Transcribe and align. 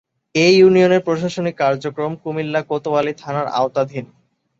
এ 0.35 0.45
ইউনিয়নের 0.57 1.05
প্রশাসনিক 1.07 1.55
কার্যক্রম 1.57 2.11
কুমিল্লা 2.23 2.61
কোতোয়ালী 2.69 3.13
থানার 3.21 3.47
আওতাধীন। 3.59 4.05